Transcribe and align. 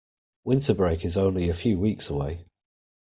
Winter 0.45 0.73
break 0.73 1.05
is 1.05 1.15
only 1.15 1.47
a 1.47 1.53
few 1.53 1.77
weeks 1.77 2.09
away! 2.09 2.43